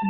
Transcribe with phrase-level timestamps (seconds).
[0.00, 0.06] 亲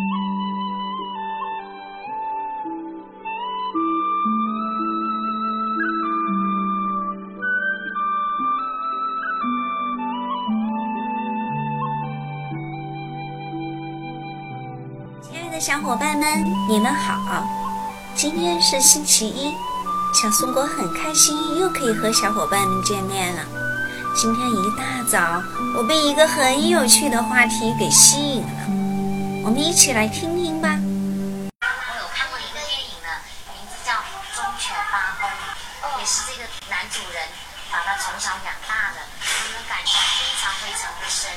[15.32, 17.43] 爱的小伙伴们，你们好！
[18.14, 19.55] 今天是星期一，
[20.12, 23.41] 小松果很开心，又可以和小伙伴们见面了。
[24.14, 25.43] 今天一大早，
[25.79, 28.48] 我被一个很有趣的话题给吸引了，
[29.48, 30.68] 我们一起来听听吧。
[30.68, 33.09] 我有看过一个电影呢，
[33.56, 33.93] 名字叫
[34.37, 35.25] 《忠犬八公》，
[35.98, 37.27] 也是这个男主人
[37.73, 41.33] 把他从小养大的，他们感情非常非常的深。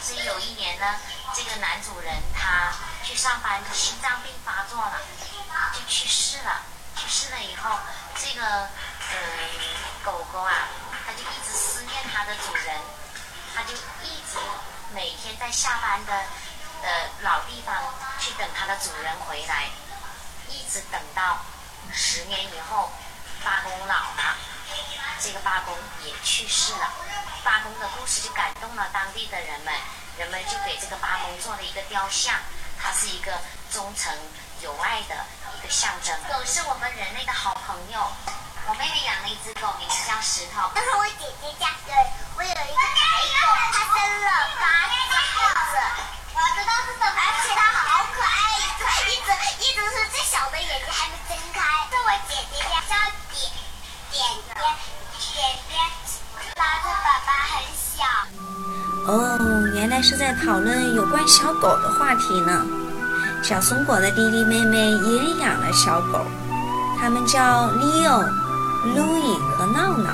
[0.00, 0.86] 所以有一年呢，
[1.34, 2.70] 这个男主人他
[3.02, 5.02] 去上班，他心脏病发作了，
[5.74, 6.62] 就去世了。
[6.94, 7.74] 去世了以后，
[8.22, 8.70] 这个
[9.10, 9.18] 嗯
[10.04, 10.70] 狗狗啊，
[11.04, 12.78] 它就一直思念它的主人，
[13.52, 13.74] 它就
[14.06, 14.38] 一直
[14.94, 16.12] 每天在下班的
[16.82, 17.74] 呃老地方
[18.18, 19.70] 去等它的主人回来，
[20.48, 21.38] 一直等到
[21.92, 22.90] 十年以后，
[23.44, 24.36] 八公老了，
[25.20, 26.92] 这个八公也去世了。
[27.44, 29.74] 八公的故事就感动了当地的人们，
[30.16, 32.34] 人们就给这个八公做了一个雕像，
[32.80, 33.40] 它是一个
[33.72, 34.16] 忠诚
[34.60, 35.24] 友爱的
[35.58, 36.16] 一个象征。
[36.28, 38.12] 狗是我们人类的好朋友。
[38.64, 40.70] 我妹妹养了一只狗，名字叫石头。
[40.72, 41.92] 这是我姐姐家对
[42.36, 42.82] 我有一个
[59.06, 59.36] 哦，
[59.74, 62.64] 原来是在讨论有关小狗的话题呢。
[63.42, 66.24] 小松果的弟弟妹妹也养了小狗，
[67.00, 68.24] 它们叫 Leo、
[68.94, 70.10] Louis 和闹闹。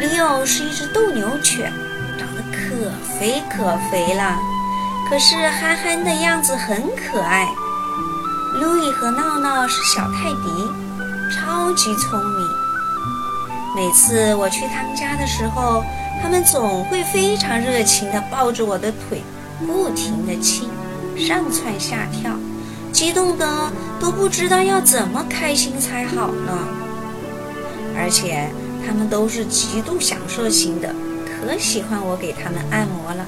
[0.00, 1.72] Leo 是一只斗牛犬，
[2.16, 4.38] 长得可肥可肥了，
[5.10, 7.48] 可是憨憨的样子很可爱。
[8.60, 10.70] Louis 和闹闹是小泰迪，
[11.34, 12.48] 超级聪明。
[13.74, 15.84] 每次我去他们家的时候，
[16.24, 19.22] 他们总会非常热情地抱着我的腿，
[19.66, 20.70] 不停地亲，
[21.18, 22.32] 上蹿下跳，
[22.90, 23.70] 激动的
[24.00, 26.66] 都不知道要怎么开心才好呢。
[27.94, 28.48] 而且
[28.86, 30.94] 他们都是极度享受型的，
[31.26, 33.26] 可喜欢我给他们按摩了。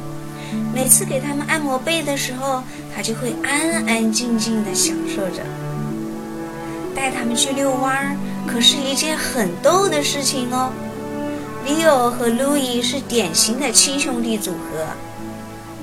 [0.74, 2.62] 每次给他们按摩背的时候，
[2.96, 5.42] 他就会安安静静地享受着。
[6.94, 10.72] 带他们去遛弯儿，可是一件很逗的事情哦。
[11.66, 14.86] Leo 和 Louis 是典型的亲兄弟组合。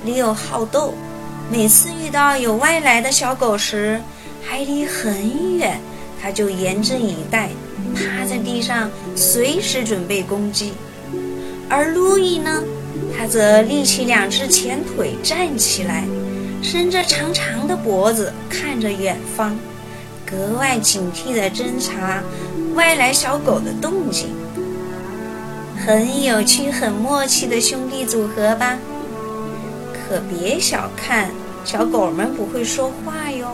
[0.06, 0.94] Leo 好斗，
[1.52, 4.00] 每次遇到有外来的小狗时，
[4.42, 5.78] 还离很远，
[6.22, 7.50] 他就严阵以待，
[7.94, 10.72] 趴在地上，随时准备攻击。
[11.68, 12.62] 而 Louis 呢，
[13.14, 16.04] 他则立起两只前腿站起来，
[16.62, 19.54] 伸着长长的脖子看着远方。
[20.24, 22.22] 格外警惕地侦查
[22.74, 24.30] 外来小狗的动静，
[25.76, 28.78] 很有趣、很默契的兄弟组合吧？
[29.92, 31.30] 可别小看
[31.64, 33.48] 小狗们不会说话哟！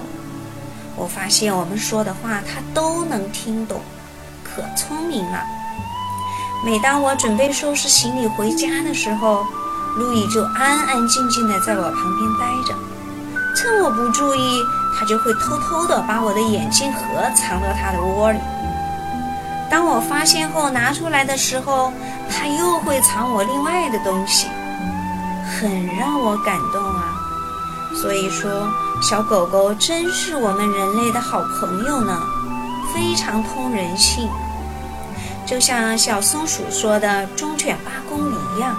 [0.97, 3.81] 我发现我们说的话它都能听懂，
[4.45, 5.43] 可聪明了。
[6.65, 9.47] 每当我准备收拾行李回家的时候，
[9.97, 12.75] 路易就安安静静地在我旁边待着，
[13.57, 14.63] 趁我不注意。
[14.99, 17.01] 他就会偷偷地把我的眼镜盒
[17.35, 18.39] 藏到他的窝里。
[19.71, 21.93] 当我发现后拿出来的时候，
[22.29, 24.49] 他又会藏我另外的东西，
[25.47, 27.15] 很让我感动啊！
[27.95, 28.69] 所以说，
[29.01, 32.21] 小狗狗真是我们人类的好朋友呢，
[32.93, 34.29] 非常通人性。
[35.47, 38.19] 就像小松鼠说的“忠犬八公”
[38.57, 38.77] 一样。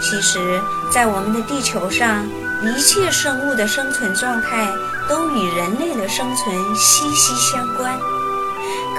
[0.00, 0.60] 其实，
[0.92, 2.26] 在我们的地球上。
[2.64, 4.68] 一切生物的生存状态
[5.08, 7.98] 都与人类的生存息息相关。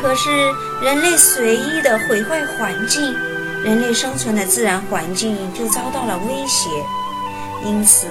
[0.04, 3.16] 可是人类随意的毁坏环境，
[3.64, 6.70] 人类生存的自然环境就遭到了威胁。
[7.66, 8.06] 因此，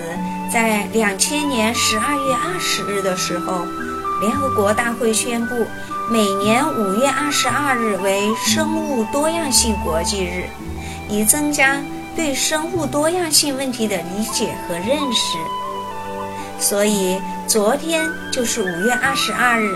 [0.51, 3.67] 在两千年十二月二十日的时候，
[4.23, 5.67] 联合国大会宣布，
[6.11, 10.47] 每年五月二十二日为生物多样性国际日，
[11.11, 11.77] 以增加。
[12.15, 15.39] 对生物多样性问题的理解和认识，
[16.59, 19.75] 所以昨天就是五月二十二日，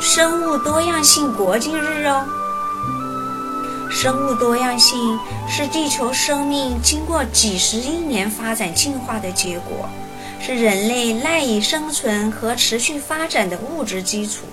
[0.00, 2.24] 生物多样性国际日哦。
[3.90, 5.18] 生物多样性
[5.48, 9.88] 是地球生命经过几十亿年发展进化的结果，
[10.40, 14.44] 是人类赖以生存和持续发展的物质基础。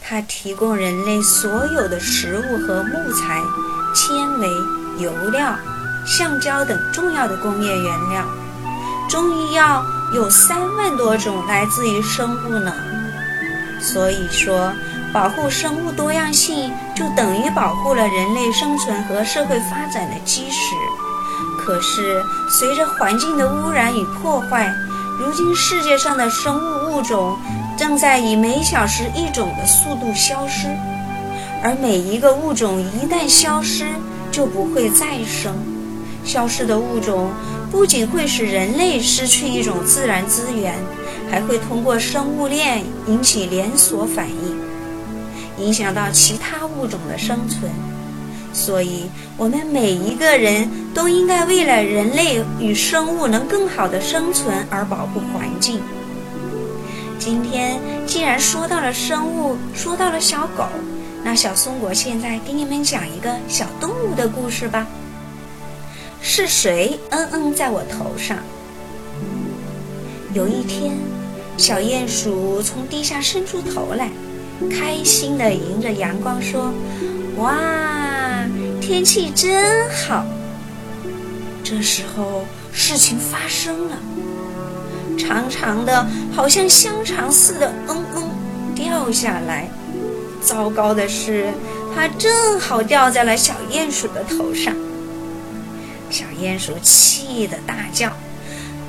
[0.00, 3.40] 它提供人类所有的食物和木材、
[3.94, 4.48] 纤维、
[4.98, 5.56] 油料。
[6.04, 8.24] 橡胶等重要的工业原料，
[9.08, 12.74] 中医药有三万多种来自于生物呢。
[13.82, 14.72] 所以说，
[15.12, 20.74] 保护生物多样性就等于保护了人类生存和社会发展的基石。
[21.58, 24.72] 可是，随着环境的污染与破坏，
[25.18, 27.36] 如今世界上的生物物种
[27.76, 30.68] 正在以每小时一种的速度消失，
[31.62, 33.86] 而每一个物种一旦消失，
[34.30, 35.54] 就不会再生。
[36.24, 37.30] 消失的物种
[37.70, 40.74] 不仅会使人类失去一种自然资源，
[41.32, 47.72] 还会通过生物链引起连锁反应，影响到其他物种的生存。
[48.52, 49.08] 所以，
[49.38, 55.80] 我们每一个人都应该为了人类与生物能更好的生存而保护环境。
[57.18, 60.66] 今天既然说到了生物，说到了小狗，
[61.24, 64.86] 那小松果现在给你们讲一个小动物的故事吧。
[66.20, 68.36] 是谁嗯嗯在我头上？
[70.34, 70.92] 有一天，
[71.56, 74.10] 小鼹鼠从地下伸出头来，
[74.70, 76.72] 开心地迎着阳光说
[77.38, 77.54] ：“哇，
[78.80, 80.24] 天气真好！”
[81.62, 83.96] 这时候，事情发生了，
[85.16, 88.30] 长长的，好像香肠似的“嗯嗯”
[88.74, 89.68] 掉下来。
[90.40, 91.52] 糟糕的是，
[91.94, 94.74] 它正好掉在了小鼹鼠的头上。
[96.10, 98.10] 小鼹鼠气得大叫：“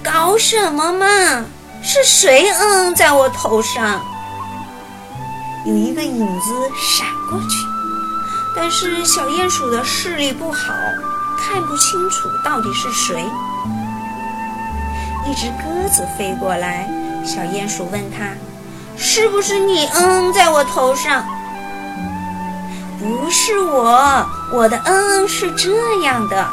[0.01, 1.45] 搞什么嘛！
[1.83, 4.01] 是谁嗯嗯在我头上？”
[5.65, 7.65] 有一个影子闪过去，
[8.55, 10.73] 但是小鼹鼠的视力不好，
[11.37, 13.23] 看不清楚到底是谁。
[15.25, 16.89] 一只鸽子飞过来，
[17.25, 18.25] 小鼹鼠问他
[18.97, 21.23] ：“是不是你嗯嗯在我头上
[22.99, 26.45] ？”“不是我，我的嗯嗯是这样的。”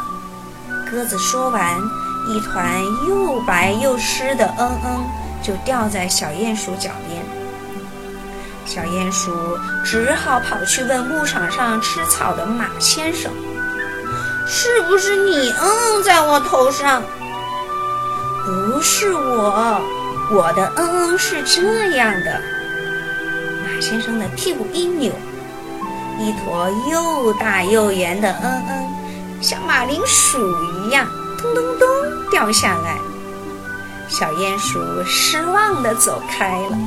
[0.89, 1.77] 鸽子说完，
[2.29, 5.03] 一团又白又湿的“嗯嗯”
[5.41, 7.23] 就掉在小鼹鼠脚边。
[8.65, 13.31] 小鼹鼠只好跑去问牧场上吃草的马先生
[14.47, 17.01] ：“是不是你嗯嗯在我头上
[18.45, 19.81] ？”“不是我，
[20.31, 22.41] 我的嗯嗯是这样的。”
[23.65, 25.11] 马先生的屁股一扭，
[26.19, 28.87] 一坨又大又圆的“嗯嗯”。
[29.41, 31.07] 像马铃薯一样，
[31.41, 31.87] 咚咚咚
[32.29, 32.97] 掉下来。
[34.11, 36.77] 小鼹鼠失望地走开了。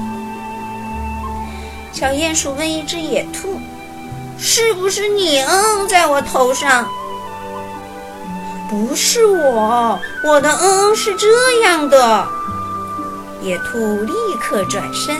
[1.90, 3.58] 小鼹鼠问一只野兔
[4.38, 6.86] ：“是不是你嗯在我头上
[8.68, 12.28] ？”“不是我，我的嗯嗯是这样的。”
[13.40, 15.16] 野兔立刻转身，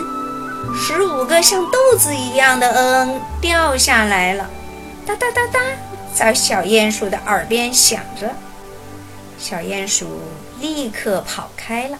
[0.75, 4.47] 十五个像豆子一样的嗯掉下来了，
[5.07, 5.59] 哒哒哒哒。
[6.13, 8.29] 在小鼹鼠的耳边响着，
[9.39, 10.05] 小鼹鼠
[10.73, 11.97] 立刻跑开了。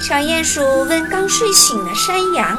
[0.00, 2.56] 小鼹鼠问刚睡醒的山羊：“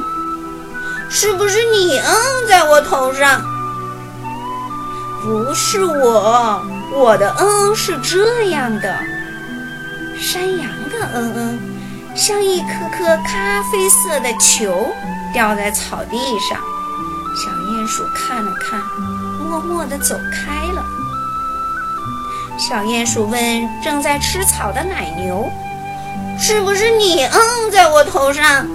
[1.10, 2.16] 是不是你嗯
[2.48, 3.42] 在我头上
[5.24, 6.62] ？”“不是我，
[6.94, 8.98] 我的嗯嗯是这样的。”
[10.20, 11.60] 山羊的嗯嗯
[12.16, 14.94] 像一颗颗咖啡色的球
[15.32, 16.60] 掉在草地上。
[17.36, 18.82] 小鼹鼠看了看。
[19.40, 20.84] 默默地走开了。
[22.58, 25.48] 小鼹鼠问正在吃草的奶牛
[26.40, 28.68] ：“是不是你嗯在我头上？”“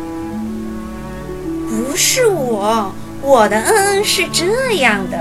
[1.69, 5.19] 不是我，我的嗯嗯是这样的。”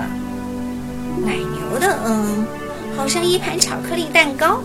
[1.25, 2.45] 奶牛的嗯
[2.95, 4.61] 好像一盘巧克力蛋糕。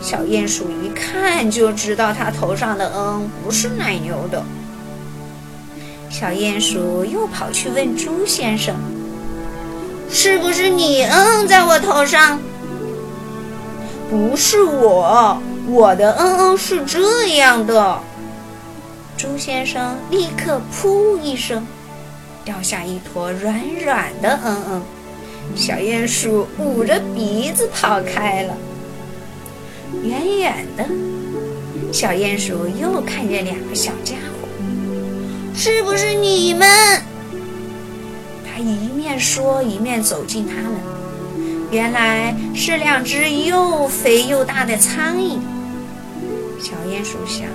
[0.00, 4.42] 小鼹鼠一看就知道它头上的嗯不是奶牛的。
[6.08, 8.76] 小鼹鼠又跑去问猪先生。
[10.08, 12.38] 是不是你嗯嗯在我头上？
[14.08, 17.98] 不是我，我的嗯嗯是这样的。
[19.16, 21.66] 猪先生立刻噗一声，
[22.44, 24.82] 掉下一坨软软的嗯嗯。
[25.54, 28.56] 小鼹鼠捂着鼻子跑开了。
[30.02, 30.84] 远远的，
[31.92, 34.48] 小鼹鼠又看见两个小家伙。
[35.54, 36.68] 是不是你们？
[38.44, 40.95] 他一面说，一面走近他们。
[41.70, 45.38] 原来是两只又肥又大的苍蝇。
[46.60, 47.46] 小鼹鼠想：“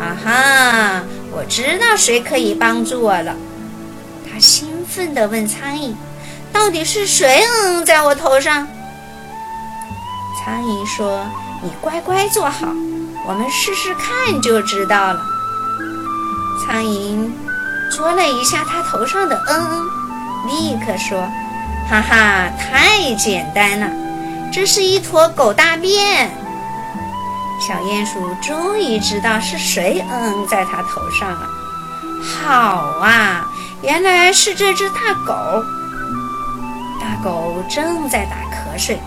[0.00, 3.34] 啊哈，我知道谁可以帮助我了。”
[4.30, 5.92] 他兴奋地问苍蝇
[6.52, 8.66] ：“到底是谁嗯在我头上？”
[10.44, 11.24] 苍蝇说
[11.62, 12.68] ：“你乖乖坐好，
[13.26, 15.20] 我们试试看就知道了。”
[16.66, 17.30] 苍蝇
[17.90, 19.86] 啄了一下他头上的嗯嗯。
[20.48, 21.26] 立刻说
[21.88, 23.88] ：“哈哈，太简单了，
[24.52, 26.30] 这是一坨狗大便。”
[27.66, 31.48] 小鼹鼠终于知道是谁嗯嗯在它头上了。
[32.22, 33.46] 好啊，
[33.82, 35.34] 原来是这只大狗。
[37.00, 38.98] 大狗正在打瞌睡，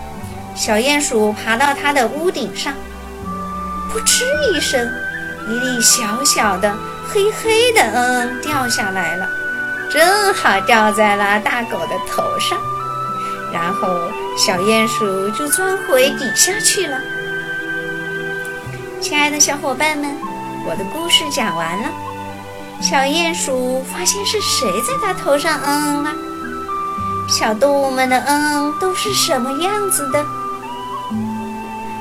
[0.54, 2.72] 小鼹鼠爬到它的屋顶上，
[3.92, 4.88] 噗嗤一声，
[5.48, 6.74] 一粒小小的
[7.08, 9.28] 黑黑的嗯掉下来了，
[9.90, 12.58] 正好掉在了大狗的头上。
[13.52, 13.88] 然后
[14.36, 17.00] 小鼹鼠就钻回底下去了。
[19.00, 20.14] 亲爱的小伙伴们，
[20.66, 21.88] 我的故事讲完了。
[22.80, 26.10] 小鼹鼠发现是谁在它头上嗯嗯了。
[27.28, 30.24] 小动物们的嗯嗯都是什么样子的？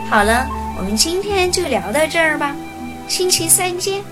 [0.10, 0.46] 好了，
[0.78, 2.56] 我们今天就聊到这儿吧，
[3.08, 4.04] 星期三见。